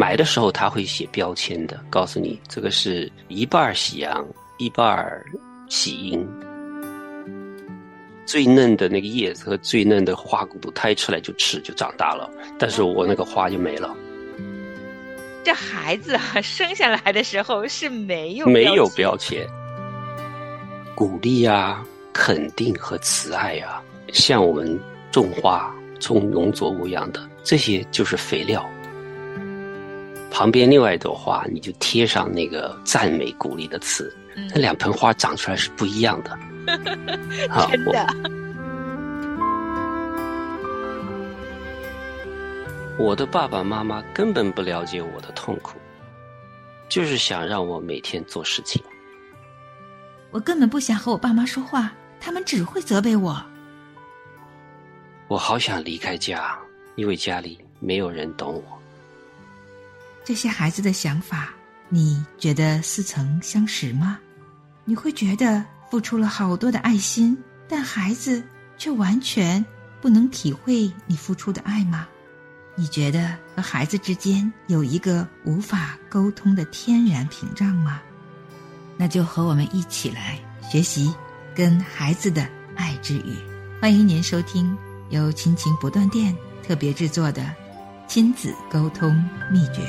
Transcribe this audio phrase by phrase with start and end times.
[0.00, 4.26] 买的时候他会写标签的，告诉你这个是一半喜阳，
[4.56, 5.22] 一半
[5.68, 6.26] 喜阴。
[8.24, 13.94] 最嫩的那个叶子和最嫩的花骨朵，它一出来就吃就长大了，但是我那个花就没了。
[15.44, 19.46] 这孩子啊，生下来的时候是没有没有标签，
[20.94, 23.82] 鼓励啊、肯定和慈爱啊，
[24.14, 24.80] 像我们
[25.12, 28.66] 种花、种农作物一样的，这些就是肥料。
[30.30, 34.14] 旁边另外一朵花，你就贴上那个赞美、鼓励的词，
[34.54, 36.38] 那两盆花长出来是不一样的。
[37.70, 38.06] 真的。
[42.98, 45.78] 我的爸爸妈妈根本不了解我的痛苦，
[46.88, 48.82] 就是想让我每天做事情。
[50.30, 53.42] 我根本不想和我爸妈说话，他们只会责备我。
[55.28, 56.58] 我好想离开家，
[56.94, 58.79] 因为家里没有人懂我。
[60.30, 61.52] 这些孩子的想法，
[61.88, 64.16] 你觉得似曾相识吗？
[64.84, 67.36] 你会觉得付出了好多的爱心，
[67.68, 68.40] 但孩子
[68.78, 69.66] 却完全
[70.00, 72.06] 不能体会你付出的爱吗？
[72.76, 78.00] 你觉得和孩子之间有一个无法沟通的天然屏障吗？
[78.96, 81.12] 那就和我们一起来学习
[81.56, 83.34] 跟孩子的爱之语。
[83.82, 84.78] 欢迎您收听
[85.08, 87.52] 由亲情不断电特别制作的
[88.06, 89.12] 亲子沟通
[89.50, 89.82] 秘诀。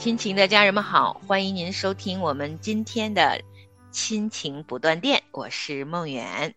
[0.00, 3.38] 亲情的家人们好，欢迎您收听我们今天的
[3.92, 6.54] 亲情不断电，我是梦远。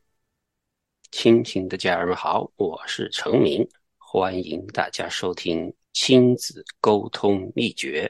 [1.11, 8.09] 亲情的家人们好，我是程明，欢迎大家收听亲子沟通秘诀。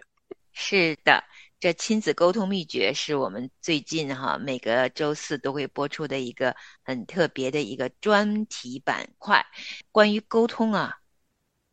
[0.51, 1.23] 是的，
[1.59, 9.43] 这亲子沟通秘诀是我们最近哈每个周四都会播出的一个很特别的一个专题板块。
[9.91, 10.99] 关于沟通啊，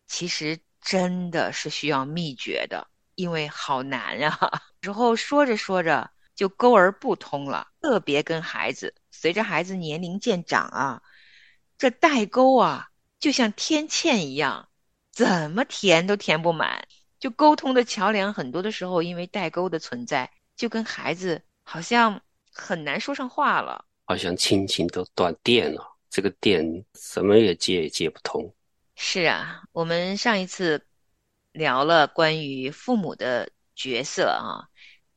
[0.07, 2.89] 其实真的是需要秘诀的。
[3.21, 4.39] 因为好难呀，
[4.81, 7.69] 之后说着说着就沟而不通了。
[7.83, 11.03] 特别跟孩子，随着孩子年龄渐长啊，
[11.77, 12.89] 这代沟啊，
[13.19, 14.71] 就像天堑一样，
[15.13, 16.89] 怎么填都填不满。
[17.19, 22.23] 就沟通的桥梁，很多的时候因为代沟的存在，就跟孩子好像
[22.55, 23.85] 很难说上话了。
[24.07, 26.65] 好像亲情都断电了，这个电
[26.95, 28.51] 什么也接也接不通。
[28.97, 30.87] 是啊，我们上一次。
[31.53, 34.71] 聊了关于父母的角色啊，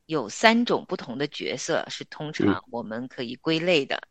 [0.06, 4.02] 有三种不同的角色是通常我们可以归类的。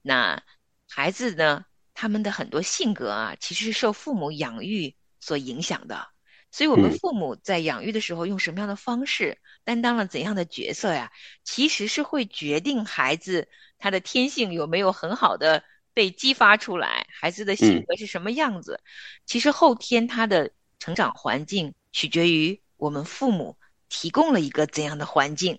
[0.00, 0.42] 那
[0.88, 6.08] 孩子呢，他们的很多性格啊，其实是受父母养育所影响的。
[6.50, 11.12] 所以，我们父母在养育的时候用什么样的方式，担当了怎样的角色呀？
[11.44, 15.62] 其实是会决定孩子他的天性有没有很好的
[15.92, 18.80] 被激发出来，孩子的性格是什么样子。
[19.26, 20.52] 其实后天他的。
[20.78, 23.56] 成长环境取决于我们父母
[23.88, 25.58] 提供了一个怎样的环境，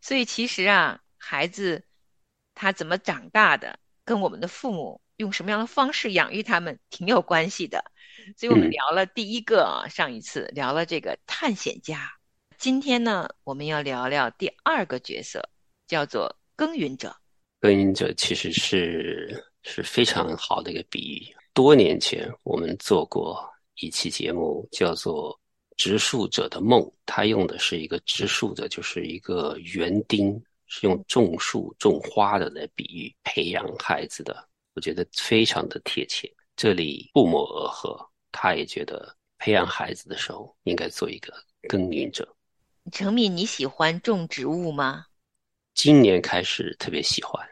[0.00, 1.84] 所以其实啊，孩子
[2.54, 7.84] 他怎么长大的，跟我们的父母用什么样的方式养育他们挺有关系的。
[8.36, 12.10] 所以我们聊了第一个啊，上一次聊了这个探险家，
[12.58, 15.48] 今天呢，我们要聊聊第二个角色，
[15.86, 17.14] 叫做耕耘者。
[17.60, 21.36] 耕耘者其实是是非常好的一个比喻。
[21.52, 23.53] 多年前我们做过。
[23.80, 25.32] 一期节目叫做
[25.76, 36.32] 《植树者的梦》，他用的是一个植树者，就是一个园丁，是用种树、种花的来比喻培养孩子的，我觉得非常的贴切。
[36.56, 37.98] 这里不谋而合，
[38.30, 41.34] 他也觉得培养孩子的时候应该做一个
[41.68, 42.28] 耕耘者。
[42.92, 45.06] 程敏，你喜欢种植物吗？
[45.74, 47.44] 今年开始特别喜欢，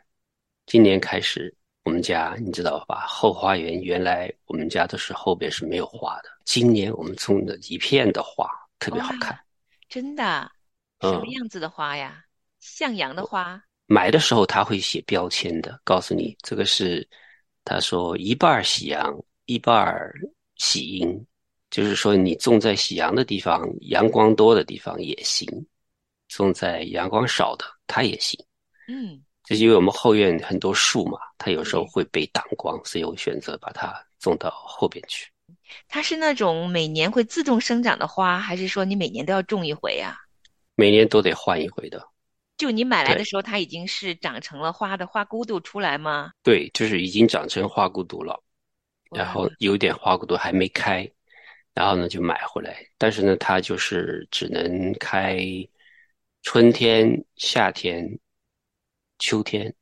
[0.66, 1.53] 今年开始。
[1.84, 3.04] 我们家你知道吧？
[3.09, 6.28] 后花园原来我们家都是后边是没有花的。
[6.44, 8.48] 今年我们种的一片的花
[8.78, 9.38] 特别好看，
[9.88, 10.50] 真的？
[11.00, 12.25] 什么样子的花呀？
[12.60, 13.61] 向阳的花？
[13.87, 17.06] 买的时候他会写标签的，告诉你这个是，
[17.64, 19.12] 他说一半喜阳，
[19.46, 19.85] 一半
[20.55, 21.26] 喜阴，
[21.69, 25.44] 就是说你种在喜阳的地方，阳光多的地方也行；
[26.28, 28.38] 种在阳光少的，它也行。
[28.87, 29.20] 嗯。
[29.52, 35.31] 就是因为我们后院很多树嘛，它有时候会被挡光，所以我选择把它种到后边去。
[35.87, 40.16] 它是那种每年会自动生长的花，还是说你每年都要种一回啊？
[40.75, 42.02] 每年都得换一回的。
[42.56, 46.32] 就你买来的时候，它已经是长成了花的花骨朵出来吗？
[46.43, 48.43] 对，就是已经长成花骨朵了，
[49.10, 51.06] 然后有点花骨朵还没开，
[51.75, 52.75] 然后呢就买回来。
[52.96, 55.46] 但是呢，它就是只能开
[56.40, 58.19] 春天、夏天。
[59.23, 59.73] 秋天，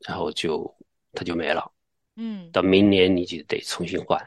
[0.00, 0.76] 然后就
[1.14, 1.72] 它就没了，
[2.16, 4.20] 嗯，到明年你就得重新换。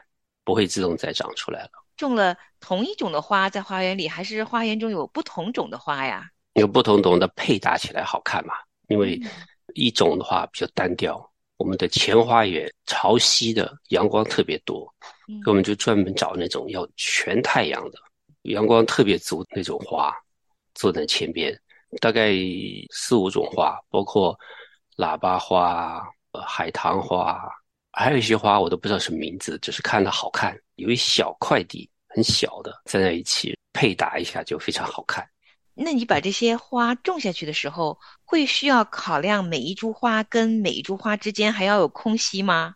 [0.46, 1.70] 不会自动再长出来了。
[1.96, 6.28] 种了同一种的花在花园里，还是花园中有不同种的花呀？
[6.52, 8.52] 有不同种的配搭起来好看嘛？
[8.88, 9.18] 因为
[9.74, 11.32] 一种的话比较单调。
[11.56, 14.80] 我们的前花园朝西的阳光特别多，
[15.26, 17.98] 所以我们就专门找那种要全太阳的、
[18.42, 20.14] 阳光特别足那种花，
[20.74, 21.58] 坐在前边。
[22.00, 22.32] 大概
[22.90, 24.38] 四五种花，包括
[24.96, 26.02] 喇叭花、
[26.46, 27.40] 海棠花，
[27.92, 30.56] 还有一些花我都不知道什么名字，只是看着好看。
[30.76, 35.24] 有一小块地，很小的，站在一起配搭一下就非常好看。
[35.74, 42.74] 那你把这些花种下去的时候，会需要考量每一株花跟每一株花之间还要有空隙吗？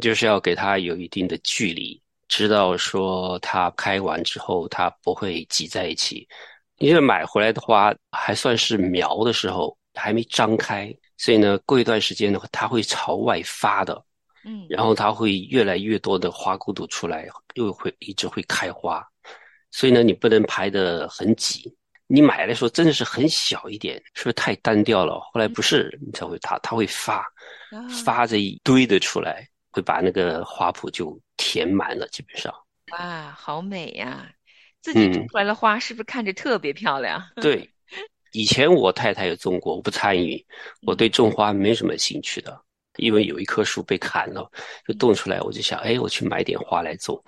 [0.00, 6.26] 就是要给它有一定的距离，知道说它开完之后它不会挤在一起。
[6.78, 14.00] 因为买回来的花还算是苗的时候还没张开，所以呢，过一段时间的话，它会朝外发的，
[14.44, 19.04] 嗯，然后它会越来越多的花骨朵出来，又会一直会开花，
[19.70, 21.74] 所以呢，你不能排的很挤。
[22.10, 25.20] 你买的时候真的是很小一点，是不是太单调了？
[25.20, 27.22] 后来不是，你才会它它会发，
[28.04, 32.54] 发着一堆的出来，会把那个花圃就填满了，基本上。
[32.92, 34.26] 哇，好美呀！
[34.82, 37.22] 自己种出来的花是不是看着特别漂亮？
[37.42, 37.68] 对，
[38.32, 40.44] 以前我太太也种过，我不参与，
[40.86, 42.58] 我对种花没什么兴趣的，
[42.96, 44.50] 因为有一棵树被砍了，
[44.86, 47.22] 就冻出来，我就想，哎，我去买点花来种。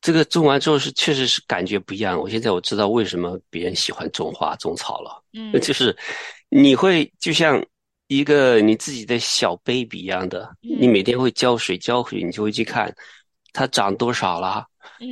[0.00, 2.16] 这个种完之后是确实是感觉不一样。
[2.18, 5.24] 我现在我知道为什么别人喜欢种花种草了。
[5.32, 5.94] 嗯， 就是
[6.50, 7.60] 你会就像
[8.06, 12.94] 一个你自己的小 baby 一样的，你每天会浇水浇水，你就会去看
[13.52, 14.66] 它长多少了，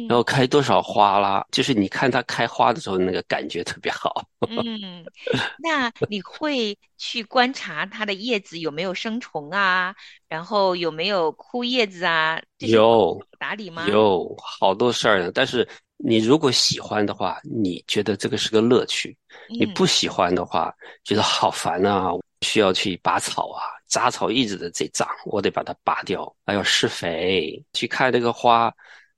[0.09, 1.45] 然后开多少花啦。
[1.51, 4.25] 就是你看它开花的时候，那个感觉特别好。
[4.49, 5.05] 嗯，
[5.63, 9.95] 那你会去观察它的叶子有没有生虫啊？
[10.29, 12.41] 然后有没有枯叶子啊？
[12.59, 13.87] 有打理吗？
[13.89, 15.31] 有好多事儿呢。
[15.35, 15.67] 但是
[15.97, 19.11] 你如果喜欢的话，你觉得这个是个乐趣；
[19.49, 20.73] 你不喜欢的话，
[21.05, 22.11] 觉得好烦啊，
[22.43, 28.73] 需要去拔草啊，杂草一直在长，我得把它拔掉，还要施肥，去看这个花。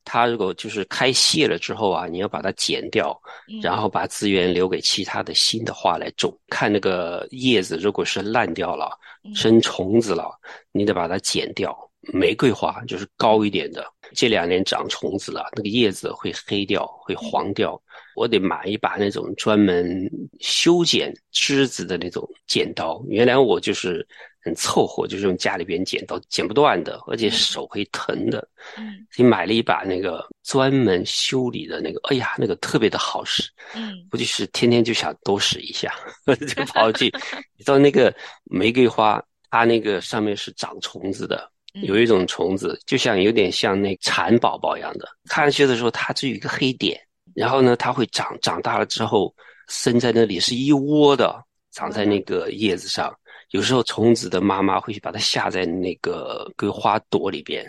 [0.05, 3.15] 它如果就是开谢了之后啊，你要把它剪掉，
[3.62, 6.35] 然后把资源留给其他的新的花来种。
[6.49, 8.91] 看那个叶子，如果是烂掉了、
[9.35, 10.31] 生虫子了，
[10.73, 11.76] 你得把它剪掉。
[12.11, 13.85] 玫瑰花就是高一点的，
[14.15, 17.79] 这两年长虫子了，那个叶子会黑掉、会黄掉。
[18.15, 20.11] 我得买一把那种专门
[20.41, 23.05] 修剪枝子的那种剪刀。
[23.09, 24.06] 原来我就是
[24.48, 28.48] 很凑合，就是用家里边剪刀剪不断的，而且手会疼的。
[28.78, 33.42] 嗯，所以买了一把那个专门修理的那个，哎呀，那个特别的好使。
[33.74, 35.94] 嗯，我就是天天就想多使一下，
[36.54, 37.06] 就跑去。
[37.56, 38.14] 你知道那个
[38.44, 41.50] 玫瑰花，它那个上面是长虫子的。
[41.82, 46.98] 有一种虫子，就像有点像那蚕宝宝一样的，看上去的时候它只有一个黑点，
[47.34, 49.32] 然后呢，它会长长大了之后
[49.68, 53.14] 生在那里是一窝的，长在那个叶子上。
[53.50, 57.64] 有时候虫子的妈妈会去把它下在那个个花朵里边，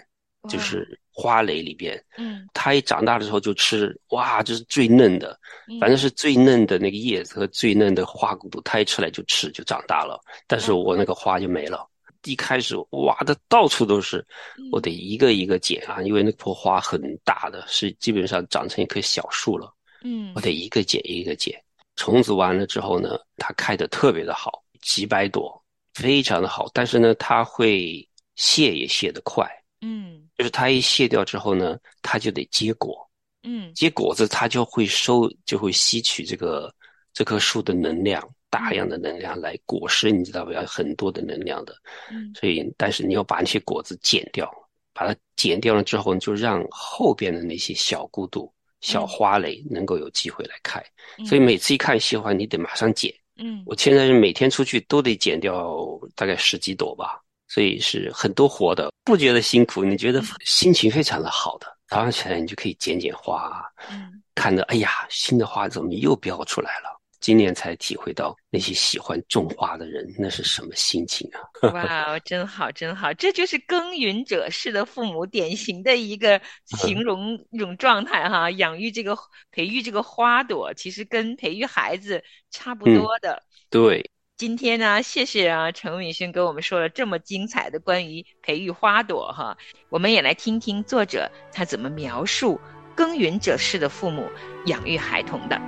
[0.49, 2.01] 就是花蕾里边。
[2.17, 5.39] 嗯，它一长大的时候就吃，哇，就是最嫩的，
[5.79, 10.19] 反正是最嫩的那个叶子和最嫩的花骨朵，它一出来就吃就长大了。
[10.47, 11.87] 但是我那个花就没了。
[12.25, 14.25] 一开始挖的到处都是，
[14.73, 19.73] 我得一个一个剪啊，因为那棵花很大的，是基本上长成一棵小树了。
[20.03, 21.57] 嗯，我得一个剪一个剪。
[21.95, 25.58] 虫子完了之后呢，它开的特别的好，几百朵，
[25.99, 26.69] 非常的好。
[26.73, 29.45] 但是呢，它会谢也谢得快。
[29.81, 33.07] 嗯，就是它一谢掉之后呢，它就得结果。
[33.43, 36.73] 嗯，结果子它就会收，就会吸取这个
[37.13, 38.21] 这棵树的能量。
[38.51, 40.51] 大量的能量来果实，你知道不？
[40.51, 41.75] 要很多的能量的，
[42.09, 44.51] 嗯，所以但是你要把那些果子剪掉，
[44.91, 48.51] 把它剪掉了之后，就让后边的那些小孤独、
[48.81, 50.83] 小花蕾能够有机会来开。
[51.27, 53.13] 所以每次一看喜欢，你得马上剪。
[53.39, 55.77] 嗯，我现在是每天出去都得剪掉
[56.15, 61.67] 大概十几朵吧，所以是很多活的，不觉得辛苦，你觉得心情非常的好的。
[61.87, 66.98] 早上起来你就可以剪剪花，嗯，看着哎呀，新的花怎么又飙出来了。
[67.19, 71.39] 今年才体会到那些喜欢种花的人那是什么心情啊！
[71.73, 78.49] 哇，真好，真好，这就是耕耘者式的父母典型的一个形容 一种状态哈。
[78.51, 79.17] 养育这个、
[79.51, 83.43] 培育这个花朵，其实跟培育孩子差不多的。
[83.69, 89.57] 对，今天呢，谢谢啊，陈敏勋给我们说了这么精彩的关于培育花朵哈。
[89.89, 92.59] 我们也来听听作者他怎么描述
[92.95, 94.25] 耕耘者式的父母
[94.67, 95.59] 养育孩童的。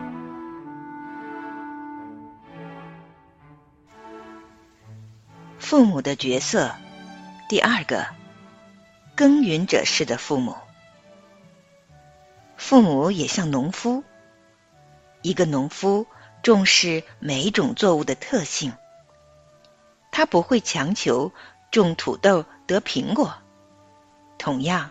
[5.61, 6.75] 父母的角色，
[7.47, 8.07] 第二个，
[9.15, 10.57] 耕耘者式的父母。
[12.57, 14.03] 父母也像农夫。
[15.21, 16.07] 一个农夫
[16.41, 18.73] 重视每种作物的特性，
[20.11, 21.31] 他不会强求
[21.69, 23.35] 种土豆得苹果。
[24.39, 24.89] 同样，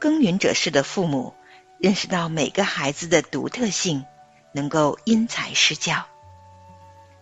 [0.00, 1.34] 耕耘者式的父母
[1.78, 4.04] 认识到每个孩子的独特性，
[4.52, 6.09] 能够因材施教。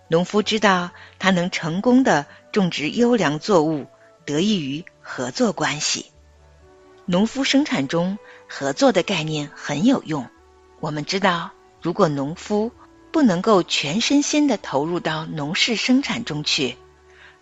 [0.09, 3.87] 农夫知道他能成功的种植优良作物，
[4.25, 6.11] 得益于合作关系。
[7.07, 10.29] 农夫生产中合作的概念很有用。
[10.81, 11.51] 我们知道。
[11.81, 12.73] 如果农夫
[13.13, 16.77] 不能够全身心的投入到农事生产中去，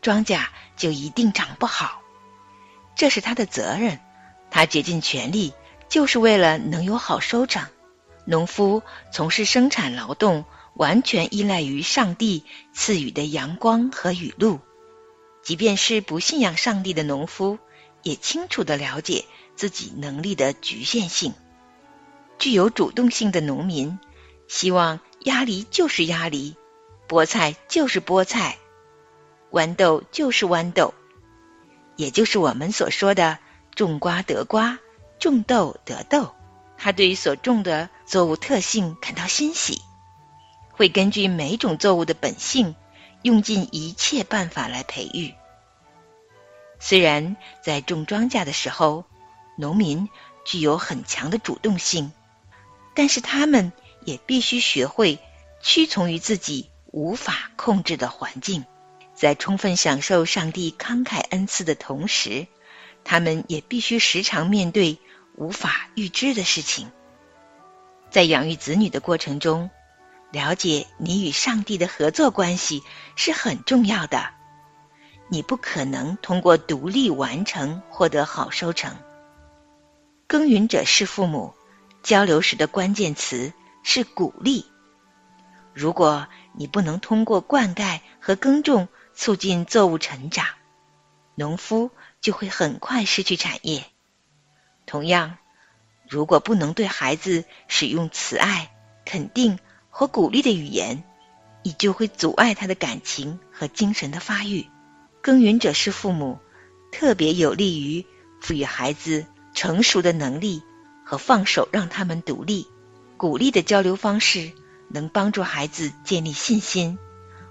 [0.02, 0.44] 庄稼
[0.76, 2.02] 就一定长不好。
[2.94, 3.98] 这是他的责任，
[4.50, 5.54] 他竭尽全力
[5.88, 7.66] 就是为了能有好收成。
[8.26, 10.44] 农夫从事生产劳动，
[10.76, 14.60] 完全依赖于上帝赐予的阳光和雨露。
[15.42, 17.58] 即便是不信仰上帝的农夫，
[18.02, 19.24] 也清楚的了解
[19.56, 21.34] 自己能力的局限性。
[22.38, 23.98] 具有主动性的农民。
[24.48, 26.54] 希望鸭梨就是鸭梨，
[27.08, 28.58] 菠菜就是菠菜，
[29.50, 30.94] 豌豆就是豌豆，
[31.96, 33.38] 也就是我们所说的
[33.74, 34.78] 种瓜得瓜，
[35.18, 36.32] 种豆得豆。
[36.78, 39.80] 他对于所种的作物特性感到欣喜，
[40.76, 42.76] 会根据每种作物的本性，
[43.22, 45.34] 用尽一切办法来培育。
[46.78, 49.04] 虽然在种庄稼的时候，
[49.58, 50.08] 农民
[50.44, 52.12] 具有很强的主动性，
[52.94, 53.72] 但是他们。
[54.06, 55.18] 也必须学会
[55.60, 58.64] 屈从于自己无法控制的环境，
[59.16, 62.46] 在充分享受上帝慷慨恩赐的同时，
[63.02, 64.98] 他们也必须时常面对
[65.34, 66.92] 无法预知的事情。
[68.08, 69.70] 在养育子女的过程中，
[70.30, 72.82] 了解你与上帝的合作关系
[73.14, 74.30] 是很重要的。
[75.28, 78.96] 你不可能通过独立完成获得好收成。
[80.26, 81.54] 耕耘者是父母，
[82.02, 83.52] 交流时的关键词。
[83.88, 84.66] 是鼓励。
[85.72, 90.44] 如果你不能通过灌溉和耕种促进作物成长，
[91.36, 93.84] 农夫就会很快失去产业。
[94.86, 95.38] 同样，
[96.08, 99.60] 如果不能对孩子使用慈爱、肯定
[99.98, 101.02] 和鼓励的语言，
[101.62, 104.66] 你就会阻碍他的感情和精神的发育。
[105.22, 106.38] 耕耘者是父母，
[106.92, 108.04] 特别有利于
[108.42, 109.24] 赋予孩子
[109.54, 110.62] 成熟的能力
[111.02, 112.66] 和放手让他们独立。
[113.16, 114.52] 鼓励的交流方式
[114.88, 116.98] 能帮助孩子建立信心，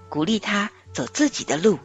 [0.08, 1.80] 鼓励他走自己的路，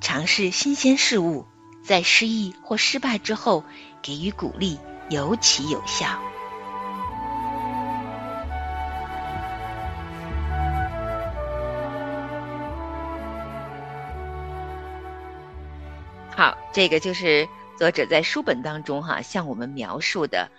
[0.00, 1.44] 尝试新鲜事物。
[1.82, 3.64] 在失意或失败之后，
[4.00, 4.78] 给予鼓励
[5.10, 6.20] 尤其有效。
[16.74, 20.50] 这个就是作者在书本当中哈向我们描述的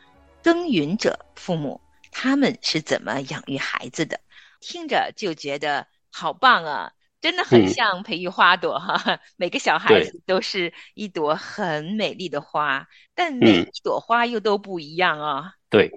[0.41, 1.79] 耕耘者父母。
[2.09, 4.17] 他们是怎么养育孩子的？
[4.61, 6.89] 听着就觉得好棒啊！
[7.19, 15.51] 真的很像培育花朵哈， 每个小孩子都是一朵很美丽的花，但每一朵花又都不一样啊。
[15.69, 15.91] 对，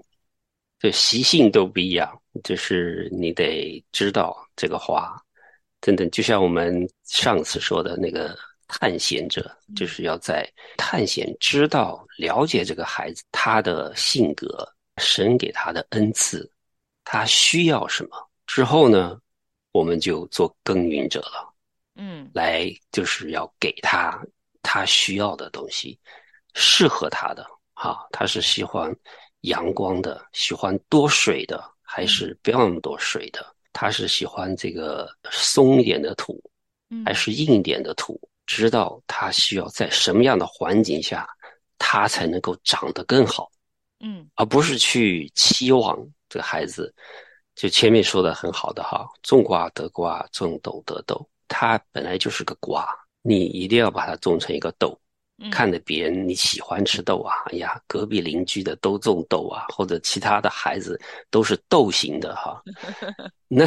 [0.81, 5.17] 对，习性都不一样，就是你得知道这个花，
[5.81, 6.09] 真的。
[6.09, 8.37] 就像我们上次说的那个
[8.69, 14.71] 探险者，就是要在探险、知道、了解这个孩子他的性格。
[15.01, 16.51] 神给他的恩赐，
[17.05, 19.17] 他需要什么之后呢？
[19.71, 21.55] 我们就做耕耘者了。
[21.95, 24.21] 嗯，来就是要给他
[24.61, 25.97] 他需要的东西，
[26.55, 27.47] 适合他的。
[27.75, 28.93] 哈，他是喜欢
[29.43, 33.55] 阳光的，喜欢多水的，还是不要那么多水的？
[33.73, 36.43] 他是喜欢这个松一点的土，
[37.05, 38.21] 还是硬一点的土？
[38.49, 41.29] 知道他需要在什么样的环境下，
[41.77, 43.47] 他才能够长得更好。
[44.01, 45.99] 嗯，而不是去期望
[46.31, 46.93] 这个孩子，
[47.55, 52.89] 就前面说的很好的哈，种瓜得瓜，种豆得豆，它本来就是个瓜，
[53.21, 54.99] 你一定要把它种成一个豆，
[55.51, 60.99] 看着别人你喜欢吃豆啊，哎呀，隔壁邻居的都种豆啊，或者其他的孩子
[61.31, 62.63] 都是豆型的哈，
[63.47, 63.67] 那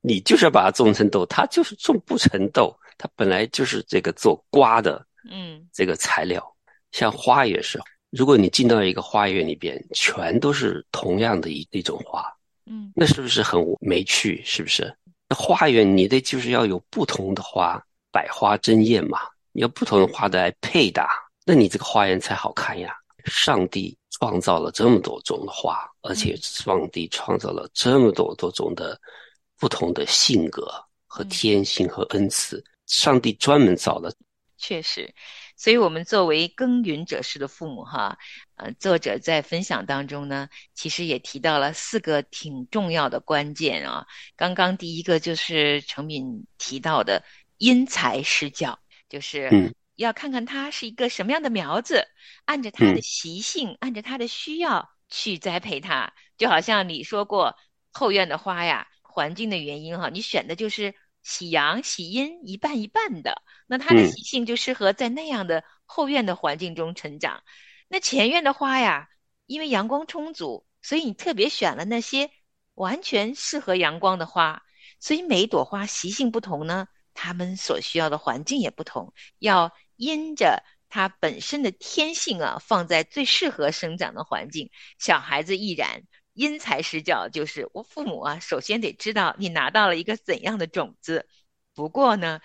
[0.00, 6.44] 你就是要把它种成豆，它就是种不成豆，它本来就是这个做瓜的，嗯，这个材料，
[6.92, 7.80] 像花也是。
[8.10, 12.24] 如果你进到一个花园里边，全都是同样的一一种花，
[12.66, 14.42] 嗯，那是不是很没趣？
[14.44, 14.92] 是不是？
[15.28, 19.20] 那花园你得就是要有不同的花，百花争艳嘛，
[19.52, 21.08] 你要不同的花来配搭，
[21.44, 22.94] 那你这个花园才好看呀。
[23.26, 28.98] 上帝创造了这么多种的花，而且上帝创造了这么多多种的
[29.58, 30.66] 不同的性格
[31.06, 34.12] 和天性和恩赐，上帝专门造的。
[34.56, 35.14] 确实。
[35.56, 38.16] 所以，我们作为耕耘者式的父母，哈，
[38.54, 44.06] 呃，作者在分享当中呢，其实也提到了四个挺重要的关键啊。
[44.36, 47.24] 刚刚第一个就是程敏提到的
[47.56, 48.78] 因材施教，
[49.08, 52.06] 就是要看看他是一个什么样的苗子，
[52.44, 56.12] 按着他的习性，按着他的需要去栽培他。
[56.36, 57.56] 就好像你说过
[57.90, 60.94] 后院的花呀，环境的原因哈，你选的就是
[61.28, 63.42] 喜阳喜阴一半一半的。
[63.66, 67.42] 那它的习性就适合在那样的后院的环境中成长。
[67.88, 69.08] 那前院的花呀，
[69.44, 72.30] 因为阳光充足，所以你特别选了那些
[72.74, 74.62] 完全适合阳光的花。
[74.98, 84.70] 所以每一朵花习性不同呢，它们所需要的环境也不同，要因着它本身的天性啊，放在最适合生长的环境。
[84.98, 86.02] 小孩子亦然，
[86.38, 91.26] 因材施教，就是我父母啊，首先得知道你拿到了一个怎样的种子。
[91.74, 92.40] 不过呢。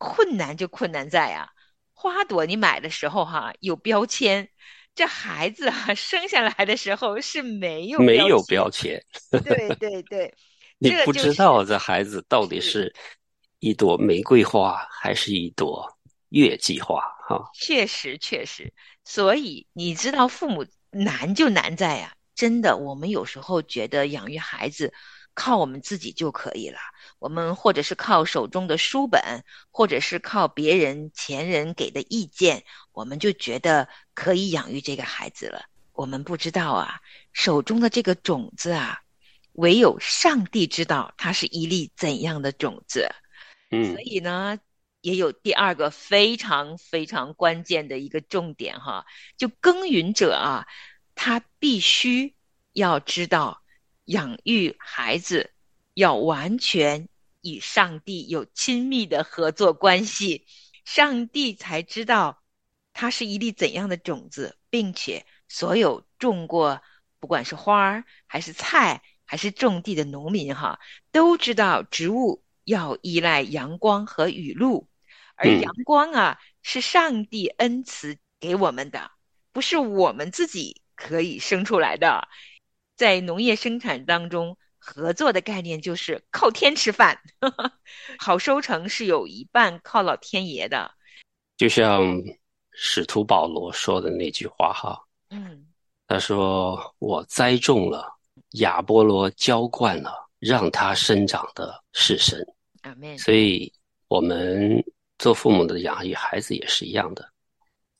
[0.00, 1.50] 困难就困难在啊，
[1.92, 4.48] 花朵你买的时候哈有标签，
[4.94, 9.04] 这孩子啊生下来的时候是没有没有标签，
[9.42, 10.32] 对 对对，
[10.78, 12.94] 你不知道这孩子到底是
[13.58, 17.50] 一朵玫瑰花还是一朵月季花哈。
[17.52, 24.94] 确实确实，所以你知道父母难就难在呀，真的我们有时候觉得养育孩子。
[25.34, 26.78] 靠我们自己就可以了。
[27.20, 29.22] 我们或者是靠手中的书本，
[29.70, 35.62] 或者是靠别人前人给的意见，我们就觉得可以养育这个孩子了。
[35.92, 37.00] 我们不知道啊，
[37.32, 38.98] 手中的这个种子啊，
[39.52, 43.08] 唯有上帝知道它是一粒怎样的种子。
[43.70, 44.58] 嗯，所以呢，
[45.02, 50.66] 也有第二个非常非常关键的一个重点哈，就耕耘者啊，
[51.20, 52.36] 他必须
[52.72, 53.60] 要知道。
[54.04, 55.50] 养育孩子
[55.92, 57.10] 要完全
[57.42, 60.46] 与上帝有亲密的合作关系，
[60.86, 62.42] 上帝才知道
[62.94, 66.80] 它是一粒怎样的种子，并且所有种过
[67.20, 70.80] 不管是花儿还是菜还是种地的农民哈，
[71.12, 74.88] 都知道植物要依赖阳光和雨露，
[75.36, 79.10] 而阳光啊是上帝恩赐给我们的，
[79.52, 82.26] 不是我们自己可以生出来的。
[82.96, 87.20] 在农业生产当中，合作的概念就是靠天吃饭，
[88.18, 90.90] 好收成是有一半靠老天爷的。
[91.56, 92.04] 就像
[92.72, 95.66] 使徒保罗说的那句话哈，嗯，
[96.08, 98.12] 他说：“我栽种了，
[98.54, 102.44] 亚波罗浇灌了，让它生长的是神。”
[102.82, 103.16] 阿门。
[103.18, 103.72] 所以，
[104.08, 104.82] 我们
[105.18, 107.28] 做父母的养育孩子也是一样的，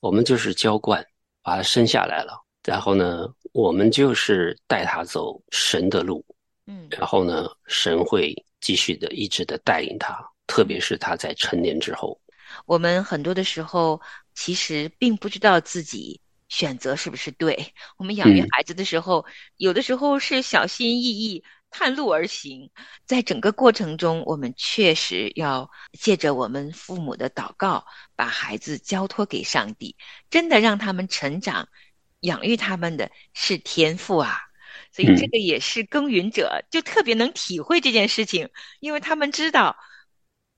[0.00, 1.04] 我们就是浇灌，
[1.42, 2.44] 把它生下来了。
[2.68, 6.22] 然后呢，我们就是带他走神的路，
[6.66, 10.14] 嗯，然后呢，神会继续的一直的带领他，
[10.46, 12.20] 特别是他在成年之后。
[12.66, 13.98] 我们很多的时候
[14.34, 17.72] 其实并不知道自己选择是不是对。
[17.96, 19.24] 我们养育孩子的时候，
[19.56, 22.70] 有的时候是小心翼翼、探路而行，
[23.06, 29.96] 在整个过程中，我们确实要借着我们父母的祷告，把孩子交托给上帝，
[30.28, 31.66] 真的让他们成长。
[32.20, 34.38] 养育他们的是天赋啊，
[34.92, 38.48] 所以这个也是耕耘者就特别能体会这件事情，
[38.80, 39.76] 因为他们知道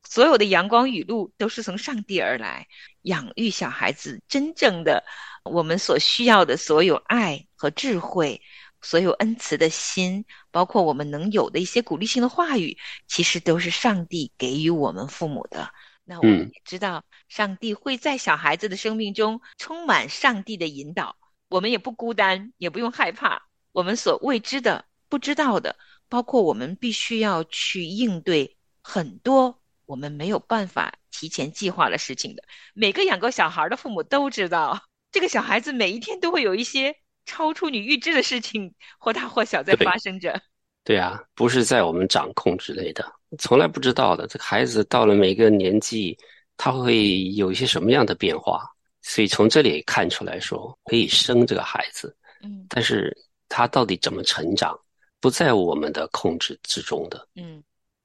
[0.09, 2.67] 所有的阳光雨露都是从上帝而来。
[3.03, 5.05] 养育小孩子真正的
[5.43, 8.43] 我们所需要的所有爱和智慧，
[8.83, 15.73] 所有恩慈的心，包括我们能有的一些鼓励性的话语，其实都是上帝给予我们父母的。
[16.05, 21.17] 那我们也知道，上帝会在小孩子的生命中充满上帝的引导。
[21.51, 23.43] 我们也不孤单，也不用害怕。
[23.73, 25.77] 我们所未知的、不知道的，
[26.09, 32.43] 包括我们必须要去应对很多我们没有办法提前计划的事情的。
[32.73, 36.95] 每个养过小孩的父母都知道，这个小孩子每一天都会有一些
[37.27, 40.41] 超出你预知的事情，或大或小在发生着。
[40.85, 43.05] 对啊，不是在我们掌控之类的，
[43.39, 44.27] 从来不知道的。
[44.27, 46.17] 这个孩子到了每个年纪，
[46.57, 48.63] 他会有一些什么样的变化？
[49.03, 53.17] 所以从这里看出来说，可以生这个孩子，嗯，但是
[53.49, 54.79] 他到底怎么成长，
[55.21, 57.63] 不在我们的控制之中的，嗯，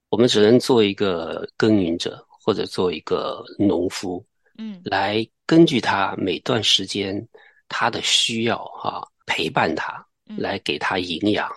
[0.09, 4.25] 我们只能做一个耕耘者或者做一个农夫，
[4.57, 7.27] 嗯，来根据他每段时间
[7.67, 10.05] 他的需要哈，陪伴他，
[10.37, 11.51] 来给他营养。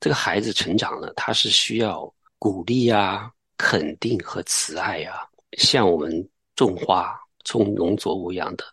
[0.00, 5.26] 这个孩子成长了，他是需要鼓励啊、肯定和慈爱啊，
[5.58, 8.64] 像我们种花、种农作物一样的。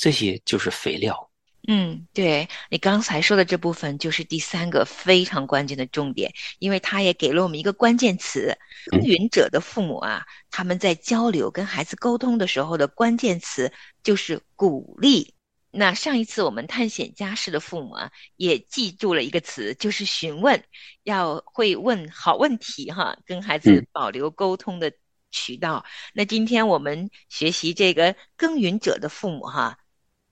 [0.00, 1.30] 这些就是肥料，
[1.68, 8.56] 嗯，对你刚才说的这部分就是第三个非常关键的重点，因为他也给了我们一个关键词：
[8.90, 13.70] 耕耘者的父母啊，他们在交流跟孩子沟通的时候的关键词
[14.02, 15.34] 就是鼓励。
[15.70, 20.64] 那上一次我们探险家式的父母啊，也记住了一个词，就是询问，
[21.02, 24.90] 要会问好问题哈，跟孩子保留沟通的
[25.30, 25.84] 渠道。
[26.12, 29.78] 那今天我们学习这个耕耘者的父母哈，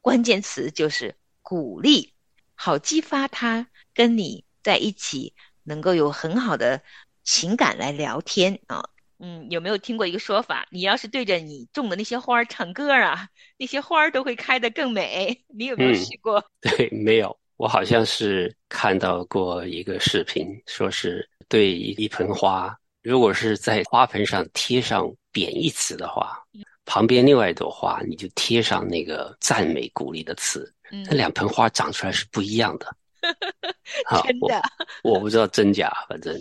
[0.08, 2.14] 关键词就是鼓励，
[2.54, 6.82] 好激发他跟你在一起能够有很好的
[7.24, 8.82] 情感来聊天啊。
[9.18, 10.66] 嗯，有没有听过一个说法？
[10.70, 15.44] 你要是对着你种的那些花儿唱歌啊，那些花儿都会开得更美。
[15.48, 16.42] 你有没有试过？
[16.62, 17.38] 对，没有。
[17.58, 26.42] 我好像是看到过一个视频，说是对一盆花，如果是在花盆上贴上贬义词的话，
[26.88, 30.72] 旁边另外一朵花你就贴上那个赞美鼓励的词，
[31.04, 32.96] 那两盆花长出来是不一样的。
[34.24, 34.62] 真的？
[35.04, 36.34] 我不知道真假，反正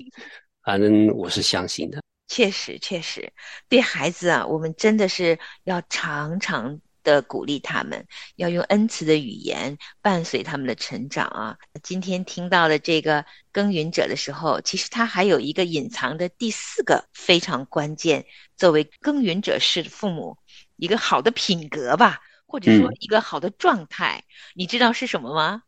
[0.64, 2.02] 反正我是相信的。
[2.30, 3.30] 确实，确实，
[3.68, 11.58] 对孩子啊，我们真的是要常常的鼓励他们，要用恩慈的语言伴随他们的成长啊。
[11.82, 18.26] 今天听到的这个耕耘者的时候，其实他还有一个隐藏的第四个非常关键，
[18.58, 20.38] 作为耕耘者式的父母
[20.76, 25.64] 一个好的品格吧，或者说一个好的状态，你知道是什么吗？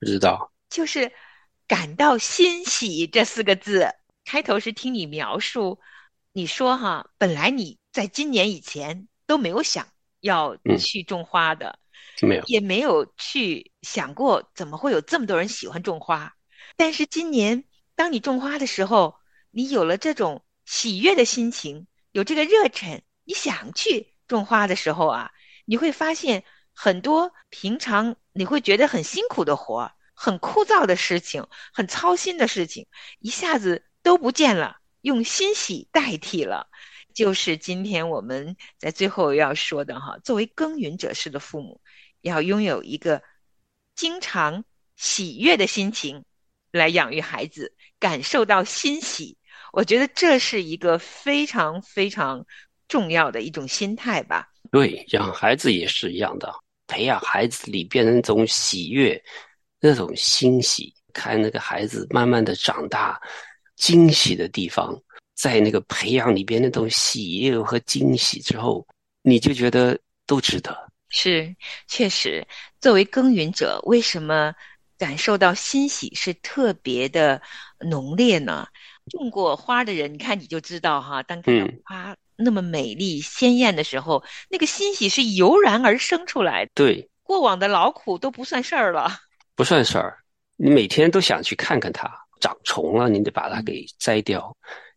[0.00, 1.12] 不知道，就是
[1.68, 3.94] 感到欣喜这四个字。
[4.24, 5.78] 开头是听你描述。
[6.32, 9.88] 你说哈，本来你在今年以前都没有想
[10.20, 11.78] 要去种花的，
[12.22, 16.34] 没有，也没有去想过怎么会有这么多人喜欢种花。
[16.76, 19.16] 但是今年，当你种花的时候，
[19.50, 25.30] 你有了这种喜悦的心情，有这个热忱，你想去种花的时候啊，
[25.64, 32.86] 你会发现很多平常你会觉得很辛苦的活、很枯燥的事情、很操心的事情，
[33.18, 34.76] 一下子都不见了。
[35.02, 36.68] 用欣喜代替了，
[37.14, 40.18] 就是今天我们在最后要说的哈。
[40.24, 41.80] 作为耕耘者式的父母，
[42.20, 43.22] 要拥有一个
[43.94, 44.64] 经常
[44.96, 46.24] 喜悦的心情
[46.72, 49.36] 来养育孩子，感受到欣喜。
[49.72, 52.44] 我觉得这是一个非常非常
[52.88, 54.48] 重要的一种心态吧。
[54.70, 56.52] 对，养孩子也是一样的，
[56.86, 59.22] 培养孩子里边那种喜悦、
[59.80, 63.20] 那种欣喜，看那个孩子慢慢的长大。
[63.76, 64.94] 惊喜的地方，
[65.40, 68.86] 在那个培养里边那种喜悦和惊喜之后，
[69.22, 70.76] 你就觉得都值得。
[71.08, 71.56] 是，
[71.88, 72.46] 确实，
[72.78, 74.54] 作为耕耘者，为什么
[74.98, 77.40] 感受到欣喜是特别的
[77.88, 78.68] 浓烈呢？
[79.08, 86.70] 种过花的人，你看你就知道哈，当看到花那么美丽鲜艳的时候，那个欣喜是油然而生出来的。
[86.74, 89.10] 对，过往的劳苦都不算事儿了，
[89.56, 90.18] 不算事儿，
[90.56, 92.10] 你每天都想去看看它。
[92.40, 94.40] 长虫了，你得把它给摘掉；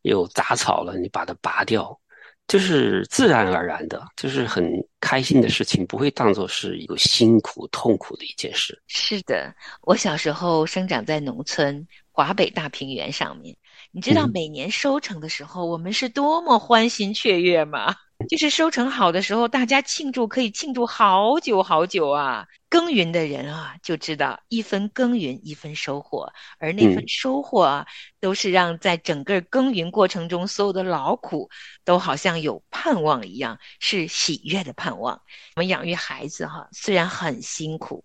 [0.03, 1.99] 有杂草了，你把它拔掉，
[2.47, 8.81] 就是自然而然的，就是很开心的事情，不会当做是一个辛苦、痛苦的一件事。
[8.87, 13.55] 是的，我小时候生长在农村华北大平原上面，
[13.91, 17.95] 你知道每年收成的时候，我们是多么欢欣雀跃吗？
[18.29, 22.47] 就是收成好的时候，大家庆祝可以庆祝好久好久啊！
[22.69, 27.85] 耕耘的人啊，就知道一分耕耘一分收获，而那份收获啊，
[28.19, 31.49] 都是让在整个耕耘过程中所有的劳苦
[31.85, 35.21] 都好像有盼望一样，是喜悦的盼望。
[35.55, 38.03] 我们养育孩子哈，虽然很辛苦，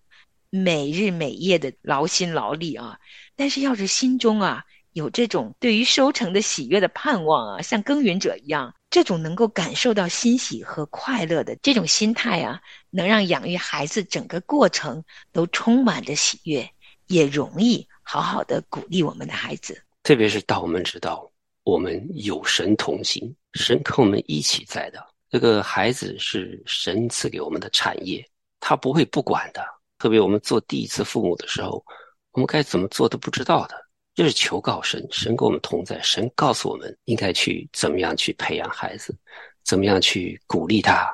[0.51, 2.99] 每日每夜的劳心劳力啊，
[3.37, 8.75] 但是要是心中啊有这种对于收成的喜悦的盼望啊，像耕耘者一样。
[8.91, 16.67] 这种能够感受到欣喜和快乐的这种心态啊，能让养育孩子整个过程都充满着喜悦，
[17.07, 19.79] 也容易好好的鼓励我们的孩子。
[20.05, 21.31] 特别是当我们知道
[21.65, 28.27] 我们有神同行，神跟我们一起在的，这个孩子是神赐给我们的产业，
[28.59, 29.63] 他不会不管的。
[29.99, 31.85] 特别我们做第一次父母的时候，
[32.33, 33.77] 我们该怎么做都不知道的。
[34.19, 39.17] 就是求告神，神跟我们同在，神告诉我们应该去怎么样去培养孩子，
[39.63, 41.09] 怎么样去鼓励他，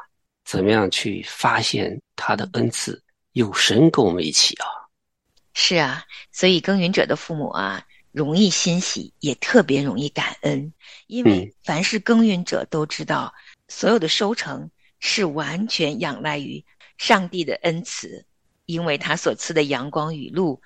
[0.46, 2.98] 怎么样去发现他的恩赐。
[3.32, 4.64] 有神跟我们一起啊！
[5.52, 10.72] 是啊，所以耕耘者的父母啊，容易欣喜，也特别容易感恩，
[11.06, 13.34] 因为凡是耕耘者都知道，
[13.68, 16.64] 所有的收成是完全仰赖于
[16.96, 18.24] 上帝的恩赐，
[18.64, 20.58] 因为他所赐的阳光雨露。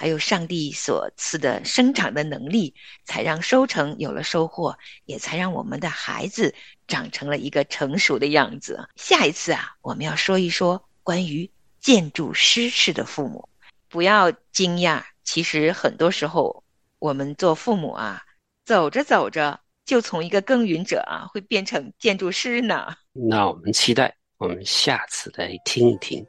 [0.00, 2.72] 还有上帝所赐的生长的能力，
[3.04, 6.54] 才让收成有了收获，也才让我们的孩子
[6.86, 8.88] 长成了一个成熟的样子。
[8.94, 13.48] 下一次啊，我们要说一说关于建筑师式的父母。
[13.88, 16.62] 不要惊讶，其实很多时候
[17.00, 18.22] 我们做父母啊，
[18.64, 22.94] 走着走着就从一个耕耘者啊，会变成建筑师呢。
[23.12, 26.24] 那我们期待我们下次来听一听，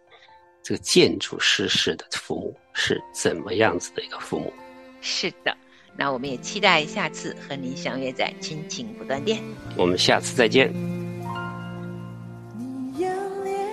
[0.69, 4.53] 这个建筑师式的父母是怎么样子的一个父母。
[5.01, 5.57] 是的，
[5.97, 9.41] 那我们也期待下次和您相约在亲情不断电。
[9.75, 10.71] 我们下次再见。
[12.55, 13.11] 你仰
[13.43, 13.67] 脸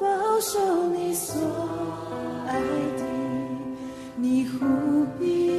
[0.00, 1.40] 保守你所
[2.48, 3.04] 爱的，
[4.16, 5.52] 你护庇，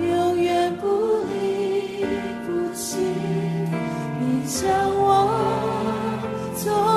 [0.00, 0.86] 永远不
[1.34, 2.02] 离
[2.46, 2.96] 不弃。
[4.18, 5.28] 你将我
[6.56, 6.95] 从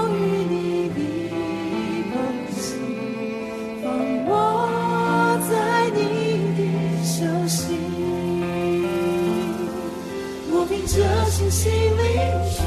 [11.40, 11.96] 信心领
[12.52, 12.62] 取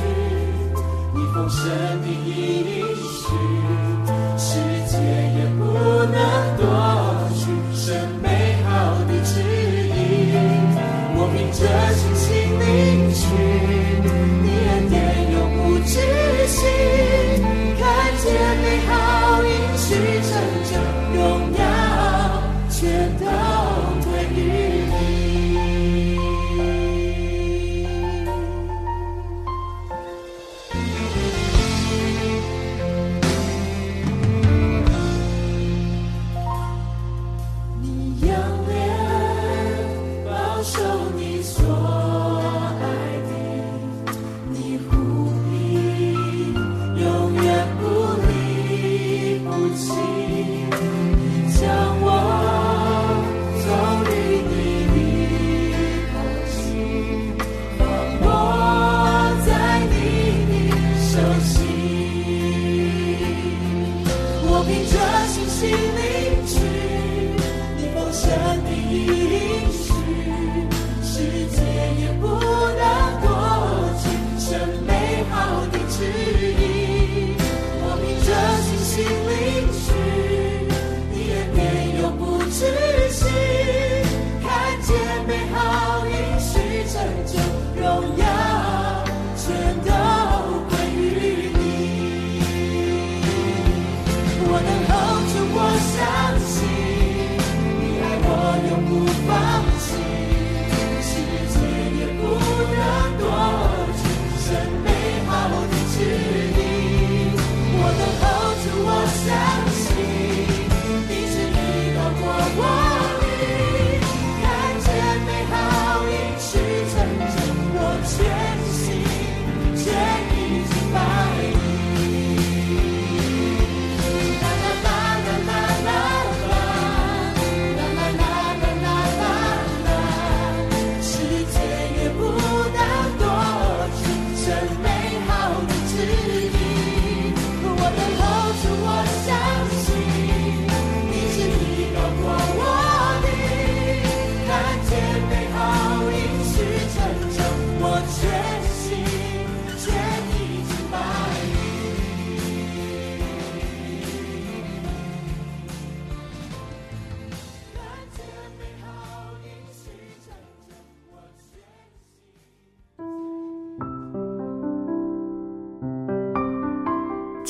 [1.13, 1.69] 你丰盛
[2.01, 2.31] 的意
[2.65, 2.92] 义，